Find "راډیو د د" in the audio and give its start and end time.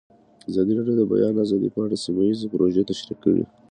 0.77-1.09